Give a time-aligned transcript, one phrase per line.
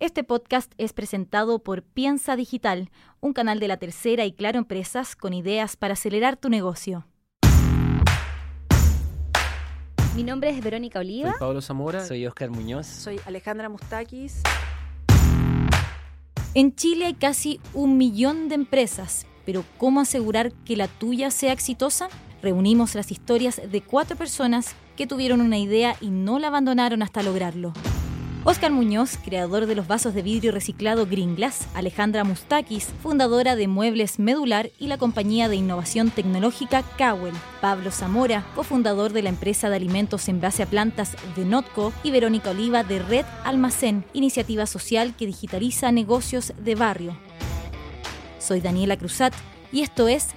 [0.00, 2.88] Este podcast es presentado por Piensa Digital,
[3.20, 7.06] un canal de la tercera y Claro Empresas con ideas para acelerar tu negocio.
[10.16, 11.32] Mi nombre es Verónica Oliva.
[11.32, 12.06] Soy Pablo Zamora.
[12.06, 12.86] Soy Oscar Muñoz.
[12.86, 14.40] Soy Alejandra Mustakis.
[16.54, 21.52] En Chile hay casi un millón de empresas, pero ¿cómo asegurar que la tuya sea
[21.52, 22.08] exitosa?
[22.40, 27.22] Reunimos las historias de cuatro personas que tuvieron una idea y no la abandonaron hasta
[27.22, 27.74] lograrlo.
[28.42, 33.68] Oscar Muñoz, creador de los vasos de vidrio reciclado Green Glass, Alejandra Mustakis, fundadora de
[33.68, 39.68] Muebles Medular y la compañía de innovación tecnológica Cowell, Pablo Zamora, cofundador de la empresa
[39.68, 44.64] de alimentos en base a plantas de Notco y Verónica Oliva de Red Almacén, iniciativa
[44.64, 47.18] social que digitaliza negocios de barrio.
[48.38, 49.34] Soy Daniela Cruzat
[49.70, 50.28] y esto es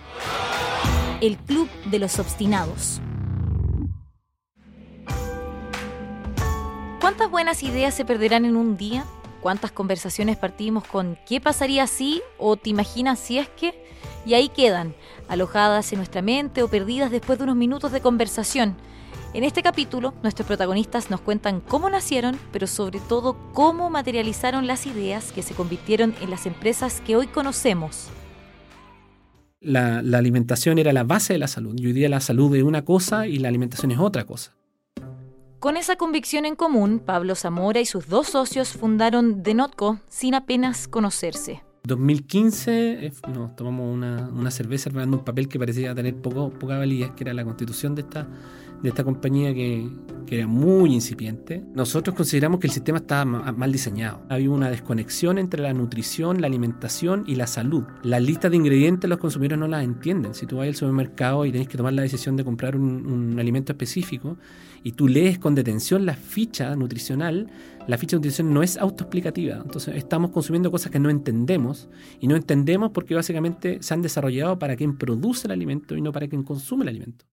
[1.22, 3.00] El Club de los Obstinados.
[7.04, 9.04] ¿Cuántas buenas ideas se perderán en un día?
[9.42, 13.74] ¿Cuántas conversaciones partimos con qué pasaría si o te imaginas si es que?
[14.26, 14.96] Y ahí quedan,
[15.28, 18.78] alojadas en nuestra mente o perdidas después de unos minutos de conversación.
[19.34, 24.88] En este capítulo, nuestros protagonistas nos cuentan cómo nacieron, pero sobre todo cómo materializaron las
[24.88, 28.08] ideas que se convirtieron en las empresas que hoy conocemos.
[29.60, 31.76] La, la alimentación era la base de la salud.
[31.78, 34.54] Y hoy día la salud es una cosa y la alimentación es otra cosa.
[35.64, 40.90] Con esa convicción en común, Pablo Zamora y sus dos socios fundaron Denotco sin apenas
[40.90, 41.64] conocerse.
[41.86, 46.78] 2015 eh, nos tomamos una, una cerveza armando un papel que parecía tener poco, poca
[46.78, 48.28] validez, que era la constitución de esta,
[48.84, 49.90] de esta compañía que,
[50.28, 51.64] que era muy incipiente.
[51.74, 54.22] Nosotros consideramos que el sistema estaba mal diseñado.
[54.30, 57.86] Había una desconexión entre la nutrición, la alimentación y la salud.
[58.04, 60.34] Las listas de ingredientes los consumidores no las entienden.
[60.34, 63.40] Si tú vas al supermercado y tenés que tomar la decisión de comprar un, un
[63.40, 64.38] alimento específico
[64.84, 67.50] y tú lees con detención la ficha nutricional,
[67.88, 69.62] la ficha de nutrición no es autoexplicativa.
[69.64, 71.88] Entonces estamos consumiendo cosas que no entendemos
[72.20, 76.12] y no entendemos porque básicamente se han desarrollado para quien produce el alimento y no
[76.12, 77.26] para quien consume el alimento.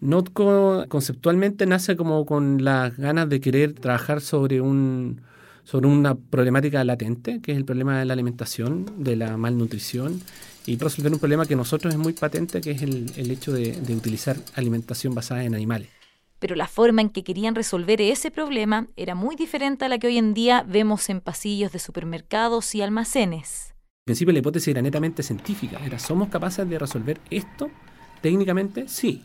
[0.00, 5.22] Notco conceptualmente nace como con las ganas de querer trabajar sobre un
[5.64, 10.20] sobre una problemática latente, que es el problema de la alimentación, de la malnutrición,
[10.66, 13.72] y resolver un problema que nosotros es muy patente, que es el, el hecho de,
[13.72, 15.88] de utilizar alimentación basada en animales
[16.40, 20.08] pero la forma en que querían resolver ese problema era muy diferente a la que
[20.08, 23.74] hoy en día vemos en pasillos de supermercados y almacenes.
[24.00, 27.70] En principio la hipótesis era netamente científica, era ¿somos capaces de resolver esto
[28.22, 28.88] técnicamente?
[28.88, 29.22] Sí.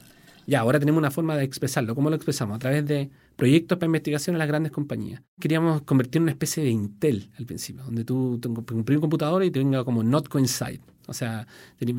[0.48, 1.96] Ya, ahora tenemos una forma de expresarlo.
[1.96, 2.56] ¿Cómo lo expresamos?
[2.56, 5.22] A través de proyectos para investigación en las grandes compañías.
[5.40, 9.52] Queríamos convertir en una especie de Intel al principio, donde tú compras un computador y
[9.52, 10.82] te como not coincide.
[11.08, 11.48] O sea,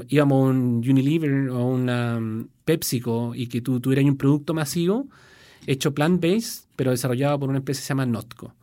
[0.08, 5.06] íbamos a un Unilever o una um, PepsiCo y que tú tuvieras un producto masivo
[5.66, 8.54] hecho plant-based, pero desarrollado por una empresa que se llama Notco.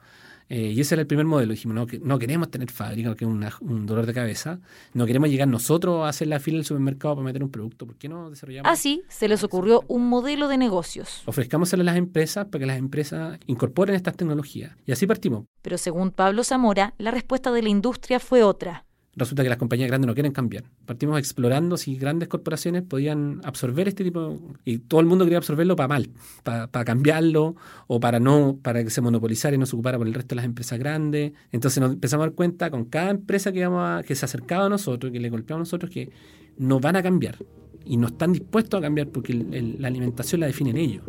[0.50, 1.52] Eh, y ese era el primer modelo.
[1.52, 3.32] Dijimos, no, que no queremos tener fábrica, que es
[3.62, 4.60] un dolor de cabeza.
[4.94, 7.86] No queremos llegar nosotros a hacer la fila del supermercado para meter un producto.
[7.86, 8.72] ¿Por qué no desarrollamos?
[8.72, 11.24] Así se les ocurrió un modelo de negocios.
[11.26, 14.76] Ofrezcámoselo a las empresas para que las empresas incorporen estas tecnologías.
[14.86, 15.46] Y así partimos.
[15.62, 19.88] Pero según Pablo Zamora, la respuesta de la industria fue otra resulta que las compañías
[19.90, 20.64] grandes no quieren cambiar.
[20.86, 25.76] Partimos explorando si grandes corporaciones podían absorber este tipo y todo el mundo quería absorberlo
[25.76, 26.10] para mal,
[26.44, 27.56] para, cambiarlo
[27.88, 30.38] o para no para que se monopolizara y no se ocupara por el resto de
[30.38, 31.34] las empresas grandes.
[31.52, 34.70] Entonces nos empezamos a dar cuenta con cada empresa que íbamos que se acercaba a
[34.70, 36.12] nosotros, que le golpeaba a nosotros que
[36.58, 37.38] no van a cambiar
[37.86, 41.04] y no están dispuestos a cambiar porque la alimentación la definen ellos.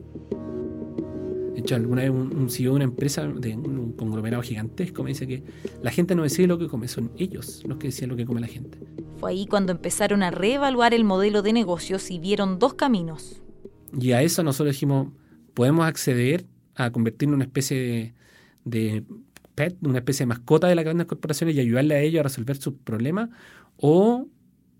[1.54, 5.28] De hecho, alguna vez un, CEO de una empresa, de un conglomerado gigantesco, me dice
[5.28, 5.44] que
[5.82, 8.40] la gente no decide lo que come, son ellos los que deciden lo que come
[8.40, 8.76] la gente.
[9.18, 13.40] Fue ahí cuando empezaron a reevaluar el modelo de negocios y vieron dos caminos.
[13.96, 15.12] Y a eso nosotros dijimos,
[15.54, 16.44] podemos acceder
[16.74, 18.14] a convertirnos en una especie
[18.64, 19.04] de,
[19.54, 22.56] pet, una especie de mascota de las grandes corporaciones y ayudarle a ellos a resolver
[22.56, 23.30] sus problemas,
[23.76, 24.26] o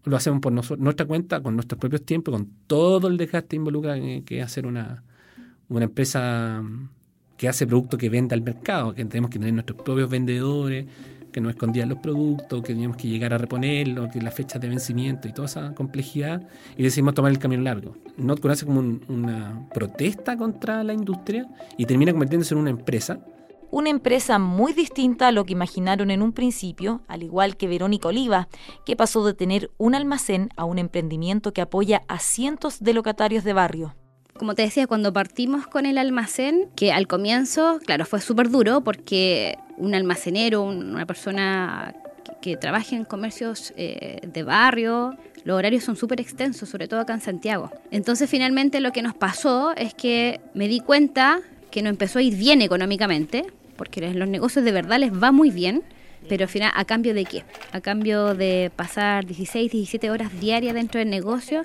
[0.03, 4.43] lo hacemos por nuestra cuenta, con nuestros propios tiempos, con todo el desgaste involucra que
[4.43, 5.05] hacer una,
[5.77, 6.63] una empresa
[7.37, 10.87] que hace productos que venda al mercado, que tenemos que tener nuestros propios vendedores,
[11.33, 14.69] que no escondían los productos, que teníamos que llegar a reponerlos, que las fechas de
[14.69, 17.97] vencimiento y toda esa complejidad, y decidimos tomar el camino largo.
[18.17, 23.19] no hace como una protesta contra la industria y termina convirtiéndose en una empresa.
[23.73, 28.07] Una empresa muy distinta a lo que imaginaron en un principio, al igual que Verónica
[28.07, 28.47] Oliva,
[28.87, 33.43] que pasó de tener un almacén a un emprendimiento que apoya a cientos de locatarios
[33.43, 33.97] de barrio
[34.37, 38.81] como te decía, cuando partimos con el almacén, que al comienzo, claro, fue súper duro
[38.83, 41.95] porque un almacenero, una persona
[42.43, 47.15] que, trabaja en comercios eh, de barrio, los horarios son súper extensos, sobre todo acá
[47.15, 47.71] en Santiago.
[47.91, 51.41] Entonces finalmente lo que nos pasó es que me di cuenta
[51.71, 53.47] que no empezó a ir bien económicamente
[53.77, 55.83] porque los negocios de verdad les va muy bien,
[56.29, 57.45] pero al final, ¿a cambio de qué?
[57.73, 61.65] A cambio de pasar 16, 17 horas diarias dentro del negocio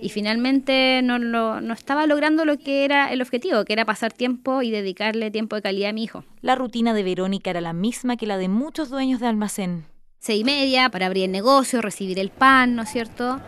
[0.00, 4.62] y finalmente no, no estaba logrando lo que era el objetivo, que era pasar tiempo
[4.62, 6.24] y dedicarle tiempo de calidad a mi hijo.
[6.40, 9.84] La rutina de Verónica era la misma que la de muchos dueños de almacén.
[10.18, 13.40] Seis y media para abrir el negocio, recibir el pan, ¿no es cierto?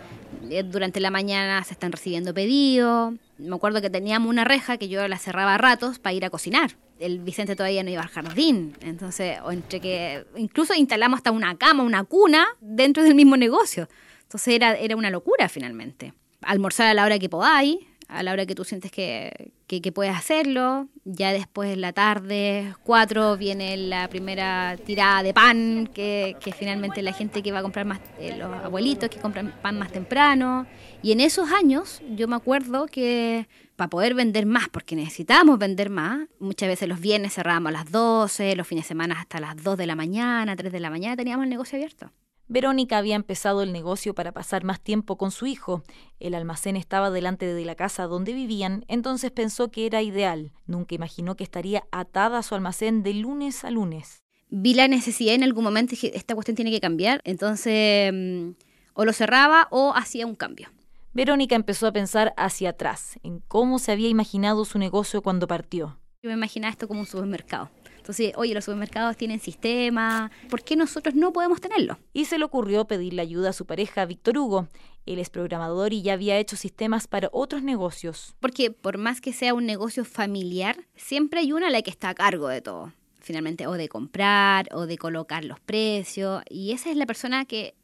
[0.48, 3.14] Eh, durante la mañana se están recibiendo pedidos.
[3.38, 6.30] Me acuerdo que teníamos una reja que yo la cerraba a ratos para ir a
[6.30, 6.76] cocinar.
[6.98, 8.74] El Vicente todavía no iba al jardín.
[8.82, 13.88] Entonces, entre que incluso instalamos hasta una cama, una cuna dentro del mismo negocio.
[14.22, 16.12] Entonces era, era una locura finalmente
[16.42, 17.78] almorzar a la hora que podáis,
[18.10, 20.88] a la hora que tú sientes que, que, puedes hacerlo.
[21.04, 27.02] Ya después en la tarde, cuatro, viene la primera tirada de pan, que, que finalmente
[27.02, 30.66] la gente que va a comprar más, eh, los abuelitos que compran pan más temprano.
[31.02, 33.46] Y en esos años yo me acuerdo que
[33.76, 37.90] para poder vender más, porque necesitábamos vender más, muchas veces los viernes cerrábamos a las
[37.90, 41.16] 12, los fines de semana hasta las 2 de la mañana, 3 de la mañana
[41.16, 42.10] teníamos el negocio abierto.
[42.50, 45.84] Verónica había empezado el negocio para pasar más tiempo con su hijo.
[46.18, 50.50] El almacén estaba delante de la casa donde vivían, entonces pensó que era ideal.
[50.66, 54.24] Nunca imaginó que estaría atada a su almacén de lunes a lunes.
[54.48, 58.50] Vi la necesidad en algún momento y dije, esta cuestión tiene que cambiar, entonces mm,
[58.94, 60.70] o lo cerraba o hacía un cambio.
[61.12, 66.00] Verónica empezó a pensar hacia atrás, en cómo se había imaginado su negocio cuando partió.
[66.20, 67.70] Yo me imaginaba esto como un supermercado
[68.00, 71.98] entonces, oye, los supermercados tienen sistema, ¿por qué nosotros no podemos tenerlo?
[72.14, 74.68] Y se le ocurrió pedirle ayuda a su pareja, Víctor Hugo.
[75.04, 78.34] Él es programador y ya había hecho sistemas para otros negocios.
[78.40, 82.14] Porque por más que sea un negocio familiar, siempre hay una la que está a
[82.14, 82.94] cargo de todo.
[83.20, 86.42] Finalmente, o de comprar, o de colocar los precios.
[86.48, 87.74] Y esa es la persona que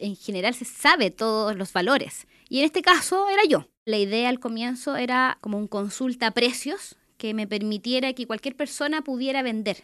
[0.00, 2.26] en general se sabe todos los valores.
[2.48, 3.66] Y en este caso era yo.
[3.84, 9.02] La idea al comienzo era como un consulta precios que me permitiera que cualquier persona
[9.02, 9.76] pudiera vender,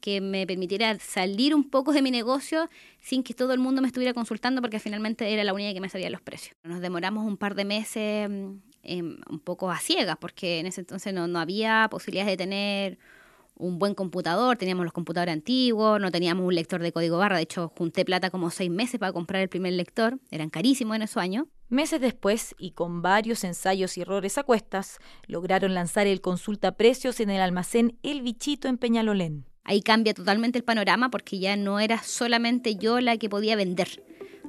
[0.00, 2.70] que me permitiera salir un poco de mi negocio
[3.00, 5.88] sin que todo el mundo me estuviera consultando porque finalmente era la única que me
[5.88, 6.56] sabía los precios.
[6.62, 8.30] Nos demoramos un par de meses
[8.84, 12.98] eh, un poco a ciegas porque en ese entonces no, no había posibilidades de tener
[13.56, 17.42] un buen computador, teníamos los computadores antiguos, no teníamos un lector de código barra, de
[17.42, 21.18] hecho junté plata como seis meses para comprar el primer lector, eran carísimos en esos
[21.18, 21.46] años.
[21.68, 27.20] Meses después, y con varios ensayos y errores a cuestas, lograron lanzar el consulta precios
[27.20, 29.46] en el almacén El Bichito en Peñalolén.
[29.64, 34.02] Ahí cambia totalmente el panorama porque ya no era solamente yo la que podía vender,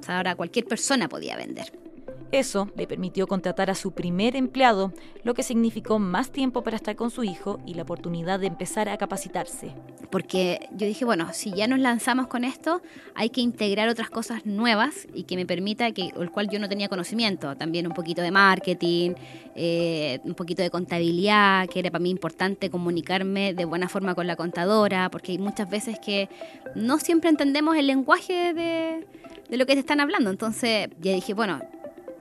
[0.07, 1.84] ahora cualquier persona podía vender.
[2.31, 4.91] Eso le permitió contratar a su primer empleado,
[5.23, 8.89] lo que significó más tiempo para estar con su hijo y la oportunidad de empezar
[8.89, 9.71] a capacitarse.
[10.09, 12.81] Porque yo dije, bueno, si ya nos lanzamos con esto,
[13.13, 16.67] hay que integrar otras cosas nuevas y que me permita, que, el cual yo no
[16.67, 19.13] tenía conocimiento, también un poquito de marketing,
[19.55, 24.27] eh, un poquito de contabilidad, que era para mí importante comunicarme de buena forma con
[24.27, 26.27] la contadora, porque hay muchas veces que
[26.75, 29.07] no siempre entendemos el lenguaje de,
[29.49, 30.29] de lo que te están hablando.
[30.29, 31.61] Entonces ya dije, bueno,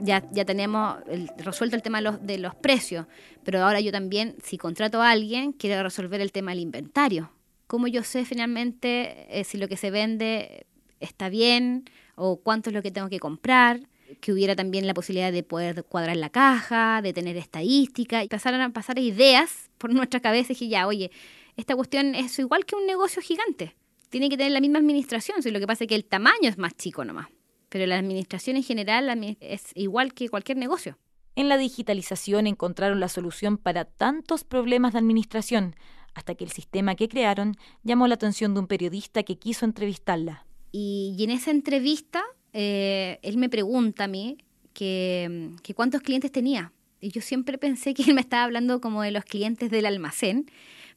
[0.04, 0.98] ya, ya tenemos
[1.38, 3.06] resuelto el tema de los, de los precios,
[3.42, 7.30] pero ahora yo también, si contrato a alguien, quiero resolver el tema del inventario.
[7.66, 10.66] ¿Cómo yo sé finalmente eh, si lo que se vende
[11.00, 11.84] está bien
[12.14, 13.80] o cuánto es lo que tengo que comprar?
[14.20, 18.60] Que hubiera también la posibilidad de poder cuadrar la caja, de tener estadística, y pasaron
[18.60, 21.10] a pasar ideas por nuestra cabeza y dije, ya, oye,
[21.56, 23.74] esta cuestión es igual que un negocio gigante.
[24.10, 26.58] Tiene que tener la misma administración, si lo que pasa es que el tamaño es
[26.58, 27.28] más chico nomás
[27.74, 30.96] pero la administración en general es igual que cualquier negocio.
[31.34, 35.74] En la digitalización encontraron la solución para tantos problemas de administración,
[36.14, 40.46] hasta que el sistema que crearon llamó la atención de un periodista que quiso entrevistarla.
[40.70, 44.38] Y, en esa entrevista, eh, él me pregunta a mí
[44.72, 46.72] que, que cuántos clientes tenía.
[47.00, 50.48] Y yo siempre pensé que él me estaba hablando como de los clientes del almacén,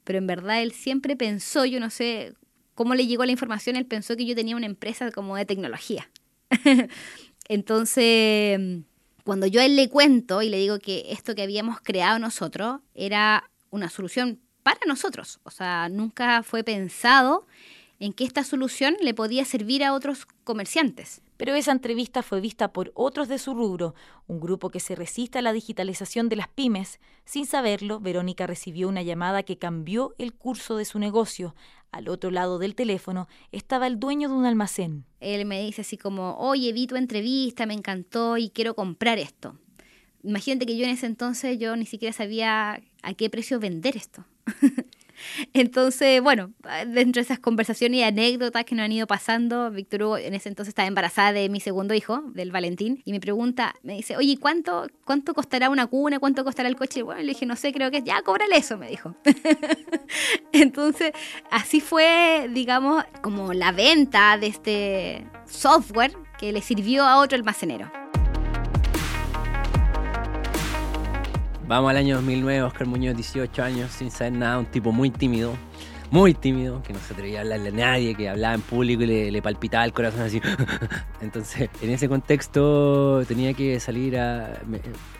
[0.03, 2.36] pero en verdad él siempre pensó, yo no sé
[2.75, 6.07] cómo le llegó la información, él pensó que yo tenía una empresa como de tecnología.
[7.50, 8.60] Entonces,
[9.24, 12.82] cuando yo a él le cuento y le digo que esto que habíamos creado nosotros
[12.94, 17.46] era una solución para nosotros, o sea, nunca fue pensado
[18.00, 21.22] en que esta solución le podía servir a otros comerciantes.
[21.38, 23.94] Pero esa entrevista fue vista por otros de su rubro,
[24.27, 27.00] un grupo que se resiste a la digitalización de las pymes.
[27.25, 31.56] Sin saberlo, Verónica recibió una llamada que cambió el curso de su negocio.
[31.91, 35.06] Al otro lado del teléfono estaba el dueño de un almacén.
[35.20, 39.58] Él me dice así como, oye, vi tu entrevista, me encantó y quiero comprar esto.
[40.24, 44.25] Imagínate que yo en ese entonces yo ni siquiera sabía a qué precio vender esto.
[45.53, 46.51] Entonces, bueno,
[46.88, 50.50] dentro de esas conversaciones y anécdotas que nos han ido pasando, Víctor Hugo en ese
[50.50, 54.38] entonces estaba embarazada de mi segundo hijo, del Valentín, y me pregunta, me dice, oye,
[54.39, 56.19] ¿cuánto, cuánto costará una cuna?
[56.19, 57.03] ¿Cuánto costará el coche?
[57.03, 59.15] Bueno, le dije, no sé, creo que ya, cóbrale eso, me dijo.
[60.51, 61.12] Entonces,
[61.51, 67.91] así fue, digamos, como la venta de este software que le sirvió a otro almacenero.
[71.67, 75.53] Vamos al año 2009, Oscar Muñoz, 18 años, sin saber nada, un tipo muy tímido,
[76.12, 79.31] muy tímido, que no se atrevía a hablarle a nadie, que hablaba en público y
[79.31, 80.41] le, palpitaba el corazón así.
[81.21, 84.62] Entonces, en ese contexto tenía que salir a...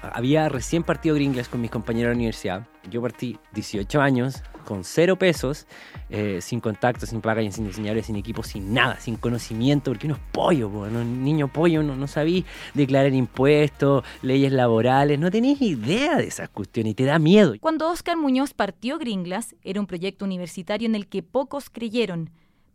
[0.01, 2.65] había recién partido Gringles con mis compañeros de la universidad.
[2.89, 5.65] Yo partí 18 años, con cero pesos,
[6.10, 10.15] eh, sin contacto, sin paga, sin diseñadores, sin equipo, sin nada, sin conocimiento, porque uno
[10.15, 16.17] es pollo, un niño pollo, no, no sabía declarar impuestos, leyes laborales, no tenías idea
[16.17, 17.56] de esas cuestiones y te da miedo.
[17.60, 22.29] Cuando Oscar Muñoz partió Gringlas, era un proyecto universitario en el que pocos creyeron,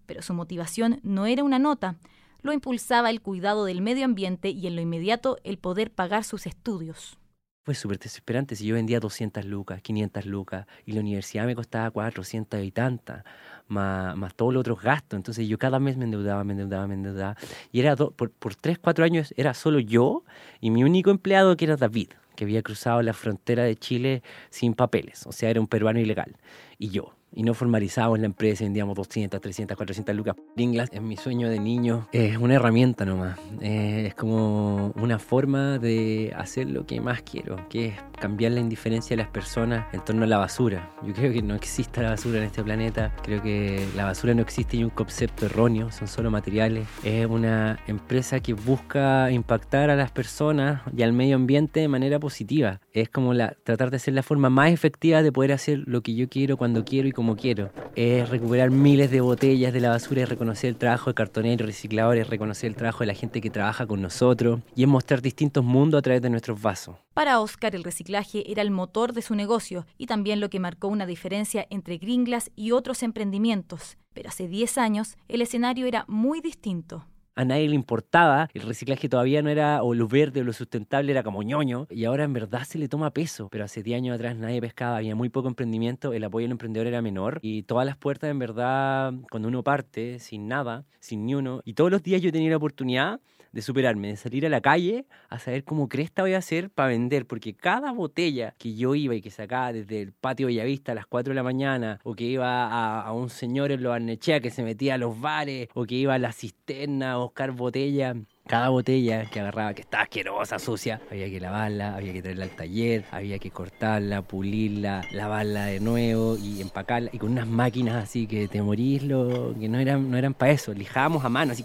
[0.06, 1.96] pero su motivación no era una nota,
[2.42, 6.46] lo impulsaba el cuidado del medio ambiente y en lo inmediato el poder pagar sus
[6.46, 7.18] estudios.
[7.64, 11.88] Fue súper desesperante si yo vendía 200 lucas, 500 lucas y la universidad me costaba
[11.92, 13.22] 400 y tantas,
[13.68, 15.16] más, todos los otros gastos.
[15.16, 17.36] Entonces yo cada mes me endeudaba, me endeudaba, me endeudaba.
[17.70, 20.24] Y era por, por 3, 4 años era solo yo
[20.60, 24.74] y mi único empleado que era David, que había cruzado la frontera de Chile sin
[24.74, 26.36] papeles, o sea, era un peruano ilegal.
[26.78, 30.36] Y yo, y no formalizamos la empresa, vendíamos 200, 300, 400 lucas.
[30.56, 35.78] Inglas es mi sueño de niño, es una herramienta nomás, eh, es como una forma
[35.78, 40.04] de hacer lo que más quiero, que es cambiar la indiferencia de las personas en
[40.04, 40.90] torno a la basura.
[41.04, 44.42] Yo creo que no existe la basura en este planeta, creo que la basura no
[44.42, 46.86] existe y un concepto erróneo, son solo materiales.
[47.02, 52.18] Es una empresa que busca impactar a las personas y al medio ambiente de manera
[52.18, 52.80] positiva.
[52.92, 56.14] Es como la, tratar de ser la forma más efectiva de poder hacer lo que
[56.14, 57.70] yo quiero cuando quiero y como quiero.
[57.94, 62.28] Es recuperar miles de botellas de la basura y reconocer el trabajo de cartoneros, recicladores,
[62.28, 65.98] reconocer el trabajo de la gente que trabaja con nosotros y es mostrar distintos mundos
[65.98, 66.96] a través de nuestros vasos.
[67.14, 70.88] Para Oscar, el reciclaje era el motor de su negocio y también lo que marcó
[70.88, 73.96] una diferencia entre Gringlas y otros emprendimientos.
[74.12, 79.08] Pero hace 10 años el escenario era muy distinto a nadie le importaba, el reciclaje
[79.08, 82.32] todavía no era, o lo verde o lo sustentable era como ñoño, y ahora en
[82.32, 85.48] verdad se le toma peso, pero hace 10 años atrás nadie pescaba, había muy poco
[85.48, 89.62] emprendimiento, el apoyo al emprendedor era menor, y todas las puertas en verdad, cuando uno
[89.62, 93.20] parte, sin nada, sin ni uno, y todos los días yo tenía la oportunidad
[93.52, 96.88] de superarme, de salir a la calle a saber cómo cresta voy a hacer para
[96.88, 100.94] vender, porque cada botella que yo iba y que sacaba desde el patio Bellavista a
[100.94, 104.50] las 4 de la mañana, o que iba a, un señor en los Arnechea que
[104.50, 108.14] se metía a los bares, o que iba a la cisterna a buscar botella,
[108.46, 112.50] cada botella que agarraba, que estaba asquerosa, sucia, había que lavarla, había que traerla al
[112.50, 117.10] taller, había que cortarla, pulirla, lavarla de nuevo y empacarla.
[117.12, 120.74] Y con unas máquinas así que te morís, que no eran, no eran para eso.
[120.74, 121.64] Lijábamos a mano, así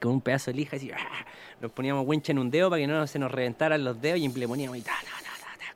[0.00, 0.90] con un pedazo de lija, así,
[1.60, 4.28] nos poníamos wincha en un dedo para que no se nos reventaran los dedos y
[4.28, 4.94] le poníamos y tal,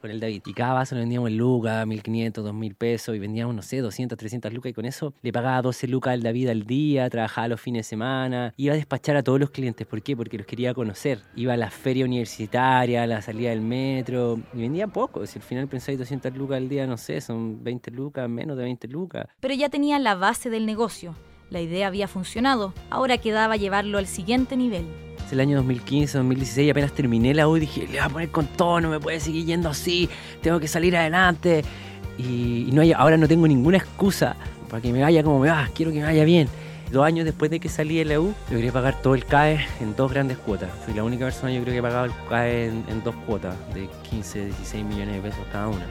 [0.02, 0.42] con el David.
[0.44, 4.18] Y cada vaso lo vendíamos en lucas, 1500, 2000 pesos y vendíamos, no sé, 200,
[4.18, 7.60] 300 lucas y con eso le pagaba 12 lucas al David al día, trabajaba los
[7.60, 9.86] fines de semana, iba a despachar a todos los clientes.
[9.86, 10.14] ¿Por qué?
[10.14, 11.20] Porque los quería conocer.
[11.36, 15.24] Iba a la feria universitaria, a la salida del metro y vendía poco.
[15.26, 18.64] Si al final pensáis 200 lucas al día, no sé, son 20 lucas, menos de
[18.64, 19.26] 20 lucas.
[19.40, 21.14] Pero ya tenía la base del negocio.
[21.48, 26.92] La idea había funcionado, ahora quedaba llevarlo al siguiente nivel el año 2015, 2016, apenas
[26.92, 29.70] terminé la U, dije, le voy a poner con todo, no me puede seguir yendo
[29.70, 30.08] así,
[30.42, 31.64] tengo que salir adelante.
[32.18, 34.36] Y, ahora no tengo ninguna excusa
[34.68, 36.48] para que me vaya como me va, quiero que me vaya bien.
[36.90, 39.96] Dos años después de que salí de la U, logré pagar todo el CAE en
[39.96, 40.68] dos grandes cuotas.
[40.84, 43.56] Fui la única persona yo creo que he pagado el CAE en, en dos cuotas
[43.72, 45.86] de 15, 16 millones de pesos cada una.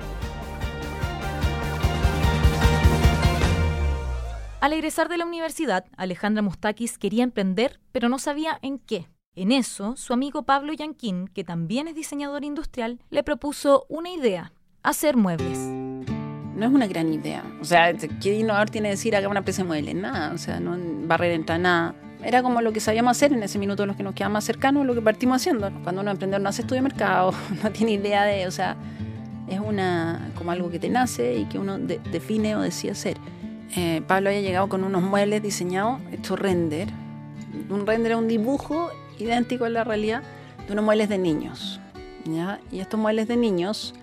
[4.59, 9.07] Al egresar de la universidad, Alejandra Mustakis quería emprender, pero no sabía en qué.
[9.33, 14.51] En eso, su amigo Pablo Yanquín, que también es diseñador industrial, le propuso una idea,
[14.83, 15.57] hacer muebles.
[15.57, 17.41] No es una gran idea.
[17.61, 19.95] O sea, ¿qué innovador tiene decir haga una empresa de muebles?
[19.95, 21.95] Nada, o sea, no barrera entra nada.
[22.21, 24.85] Era como lo que sabíamos hacer en ese minuto, los que nos quedaban más cercanos,
[24.85, 25.71] lo que partimos haciendo.
[25.81, 27.33] Cuando uno emprendedor no hace estudio de mercado,
[27.63, 28.75] no tiene idea de, o sea,
[29.47, 33.17] es una como algo que te nace y que uno define o decide hacer.
[33.77, 36.89] Eh, Pablo había llegado con unos muebles diseñados, hecho render.
[37.69, 40.23] Un render es un dibujo idéntico a la realidad
[40.65, 41.79] de unos muebles de niños.
[42.25, 42.59] ¿ya?
[42.71, 43.93] Y estos muebles de niños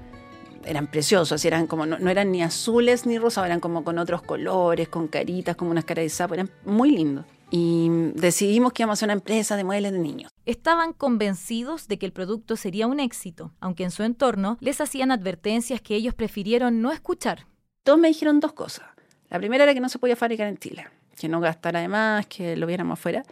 [0.65, 4.89] eran preciosos, eran como, no, eran ni azules ni rosados, eran como con otros colores,
[4.89, 7.25] con caritas, como unas caras de sapo, eran muy lindos.
[7.51, 10.31] Y decidimos que íbamos a hacer una empresa de muebles de niños.
[10.45, 15.11] Estaban convencidos de que el producto sería un éxito, aunque en su entorno les hacían
[15.11, 17.47] advertencias que ellos prefirieron no escuchar.
[17.85, 18.87] Todos me dijeron dos cosas.
[19.31, 20.87] La primera era que no se podía fabricar en Chile,
[21.19, 23.25] que no gastara de más, que lo viéramos afuera.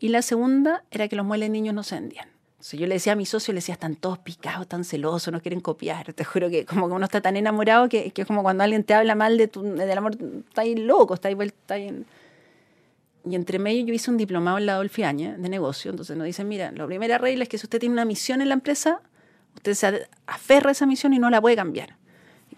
[0.00, 2.28] Y la segunda era que los muebles niños no se vendían.
[2.52, 5.40] Entonces yo le decía a mi socio, le decía, están todos picados, tan celosos, no
[5.40, 6.12] quieren copiar.
[6.12, 8.94] Te juro que como uno está tan enamorado que, que es como cuando alguien te
[8.94, 10.16] habla mal de tu, del amor,
[10.48, 12.04] está ahí loco, está ahí vuelta en...
[13.28, 15.90] Y entre medio yo hice un diplomado en la Dolfiaña de negocio.
[15.90, 18.48] Entonces nos dicen, mira, la primera regla es que si usted tiene una misión en
[18.48, 19.02] la empresa,
[19.54, 21.97] usted se aferra a esa misión y no la puede cambiar.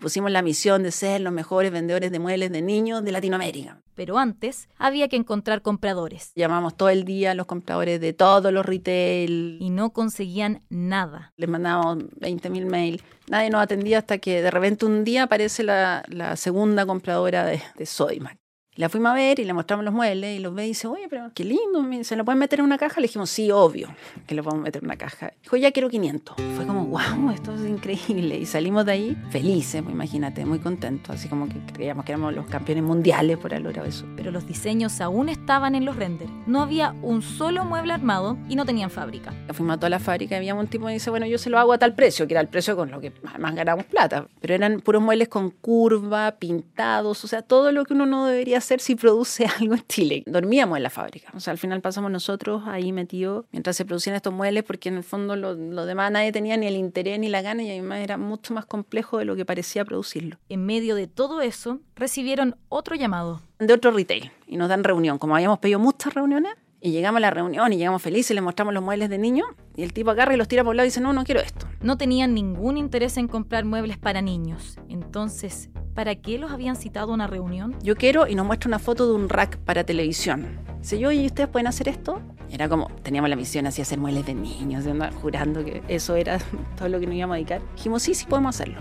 [0.00, 3.82] Pusimos la misión de ser los mejores vendedores de muebles de niños de Latinoamérica.
[3.94, 6.32] Pero antes había que encontrar compradores.
[6.34, 9.58] Llamamos todo el día a los compradores de todos los retail.
[9.60, 11.34] Y no conseguían nada.
[11.36, 13.04] Les mandábamos 20.000 mails.
[13.28, 17.60] Nadie nos atendía hasta que de repente un día aparece la, la segunda compradora de,
[17.76, 18.39] de Sodimac.
[18.80, 21.06] La fuimos a ver y le mostramos los muebles y los ve y dice, oye,
[21.10, 22.98] pero qué lindo, ¿se lo pueden meter en una caja?
[22.98, 23.94] Le dijimos, sí, obvio,
[24.26, 25.34] que lo podemos meter en una caja.
[25.42, 26.36] Dijo, ya quiero 500.
[26.56, 28.38] Fue como, wow, esto es increíble.
[28.38, 32.32] Y salimos de ahí felices, pues, imagínate, muy contentos, así como que creíamos que éramos
[32.32, 34.06] los campeones mundiales por haber logrado eso.
[34.16, 36.32] Pero los diseños aún estaban en los renders.
[36.46, 39.34] No había un solo mueble armado y no tenían fábrica.
[39.52, 41.58] Fuimos a toda la fábrica y había un tipo que dice, bueno, yo se lo
[41.58, 44.26] hago a tal precio, que era el precio con lo que más ganamos plata.
[44.40, 48.56] Pero eran puros muebles con curva, pintados, o sea, todo lo que uno no debería
[48.56, 50.22] hacer si produce algo en Chile.
[50.26, 51.32] Dormíamos en la fábrica.
[51.34, 54.98] O sea, al final pasamos nosotros ahí metidos mientras se producían estos muebles, porque en
[54.98, 58.00] el fondo lo, lo, demás nadie tenía ni el interés ni la gana y además
[58.00, 60.36] era mucho más complejo de lo que parecía producirlo.
[60.48, 63.40] En medio de todo eso, recibieron otro llamado.
[63.58, 65.18] De otro retail y nos dan reunión.
[65.18, 68.72] Como habíamos pedido muchas reuniones, y llegamos a la reunión y llegamos felices, le mostramos
[68.72, 69.44] los muebles de niño
[69.76, 71.40] y el tipo agarra y los tira por un lado y dice, no, no quiero
[71.40, 71.66] esto.
[71.82, 74.78] No tenían ningún interés en comprar muebles para niños.
[74.88, 77.76] Entonces, ¿para qué los habían citado a una reunión?
[77.82, 80.58] Yo quiero y nos muestra una foto de un rack para televisión.
[80.80, 82.20] Dice yo, ¿y ustedes pueden hacer esto?
[82.50, 86.16] Era como, teníamos la misión así, hacer muebles de niños, de andar jurando que eso
[86.16, 86.38] era
[86.76, 87.62] todo lo que nos íbamos a dedicar.
[87.76, 88.80] Dijimos, sí, sí podemos hacerlo.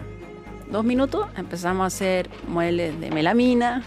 [0.72, 3.84] Dos minutos, empezamos a hacer muebles de melamina,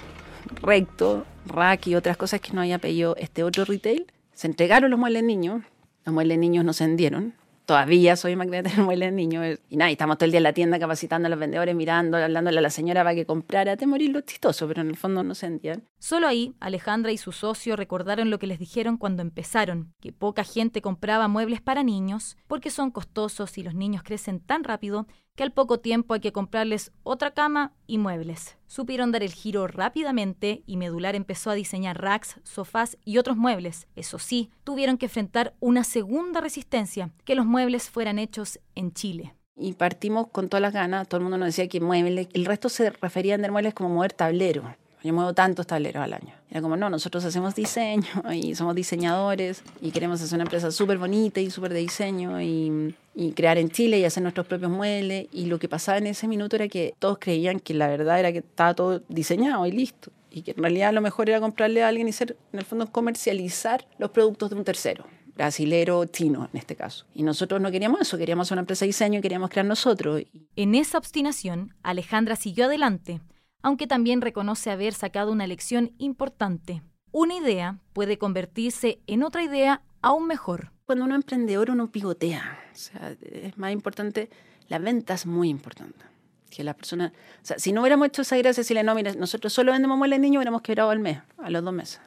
[0.61, 4.07] recto, rack y otras cosas que no había pedido este otro retail.
[4.35, 5.63] Se entregaron los muebles niños,
[6.05, 7.35] los muebles niños no se vendieron.
[7.73, 9.59] Todavía soy magnet de muebles niños.
[9.71, 12.19] Y nada, y estamos todo el día en la tienda capacitando a los vendedores, mirando,
[12.19, 13.79] hablándole a la señora para que comprara.
[13.79, 15.53] Te morir lo chistoso, pero en el fondo no se.
[15.99, 20.45] Solo ahí, Alejandra y su socio recordaron lo que les dijeron cuando empezaron, que poca
[20.45, 25.43] gente compraba muebles para niños porque son costosos y los niños crecen tan rápido que
[25.43, 28.57] al poco tiempo hay que comprarles otra cama y muebles.
[28.67, 33.87] Supieron dar el giro rápidamente y Medular empezó a diseñar racks, sofás y otros muebles.
[33.97, 39.35] Eso sí, tuvieron que enfrentar una segunda resistencia, que los muebles fueran hechos en Chile.
[39.57, 42.69] Y partimos con todas las ganas, todo el mundo nos decía que muebles, el resto
[42.69, 44.75] se referían de muebles como mover tablero.
[45.03, 46.35] Yo muevo tantos tableros al año.
[46.51, 50.99] Era como, no, nosotros hacemos diseño y somos diseñadores y queremos hacer una empresa súper
[50.99, 55.27] bonita y súper de diseño y, y, crear en Chile y hacer nuestros propios muebles.
[55.33, 58.33] Y lo que pasaba en ese minuto era que todos creían que la verdad era
[58.33, 60.13] que estaba todo diseñado y listo.
[60.31, 62.91] Y que en realidad lo mejor era comprarle a alguien y ser, en el fondo,
[62.91, 67.07] comercializar los productos de un tercero brasilero, chino en este caso.
[67.15, 70.23] Y nosotros no queríamos eso, queríamos una empresa de diseño y queríamos crear nosotros.
[70.57, 73.21] En esa obstinación, Alejandra siguió adelante
[73.63, 76.83] aunque también reconoce haber sacado una lección importante.
[77.11, 80.73] Una idea puede convertirse en otra idea aún mejor.
[80.87, 84.31] Cuando uno es emprendedor uno pivotea, o sea, es más importante,
[84.69, 86.05] la venta es muy importante.
[86.51, 89.53] Que la persona, o sea, si no hubiéramos hecho esa gracia, decirle, no, mira, nosotros
[89.53, 92.01] solo vendemos muebles niños, hubiéramos quebrado al mes, a los dos meses.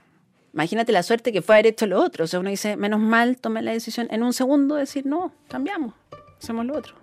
[0.54, 2.26] Imagínate la suerte que fue haber hecho lo otro.
[2.26, 5.34] O sea, uno dice, menos mal, tomé la decisión en un segundo de decir, no,
[5.48, 5.96] cambiamos,
[6.39, 6.96] hacemos lo otro.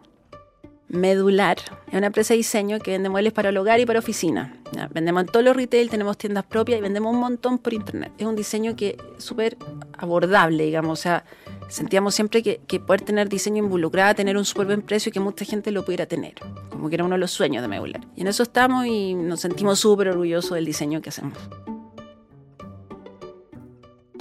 [0.93, 1.57] Medular
[1.91, 4.55] es una empresa de diseño que vende muebles para el hogar y para oficina.
[4.93, 8.13] Vendemos en todos los retail, tenemos tiendas propias y vendemos un montón por internet.
[8.19, 9.57] Es un diseño que es súper
[9.97, 10.99] abordable, digamos.
[10.99, 11.25] O sea,
[11.69, 15.21] sentíamos siempre que, que, poder tener diseño involucrado, tener un súper buen precio y que
[15.21, 16.35] mucha gente lo pudiera tener.
[16.69, 18.07] Como que era uno de los sueños de Medular.
[18.15, 21.39] Y en eso estamos y nos sentimos súper orgullosos del diseño que hacemos.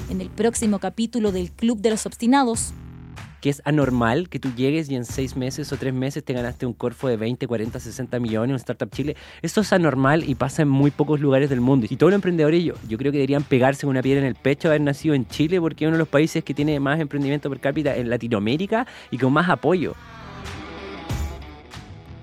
[0.10, 2.74] En el próximo capítulo del Club de los Obstinados,
[3.42, 6.66] que es anormal que tú llegues y en seis meses o tres meses te ganaste
[6.66, 9.18] un Corfo de 20, 40, 60 millones, un Startup Chile.
[9.42, 11.88] Esto es anormal y pasa en muy pocos lugares del mundo.
[11.90, 14.68] Y todos los emprendedores, yo, yo creo que deberían pegarse una piedra en el pecho
[14.68, 17.60] haber nacido en Chile porque es uno de los países que tiene más emprendimiento per
[17.60, 19.96] cápita en Latinoamérica y con más apoyo.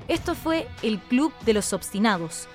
[0.07, 2.49] Esto fue el Club de los Obstinados.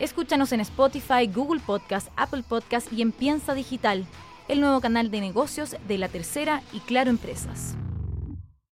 [0.00, 4.04] Escúchanos en Spotify, Google Podcast, Apple Podcast y en Piensa Digital
[4.48, 7.76] el nuevo canal de negocios de La Tercera y Claro Empresas.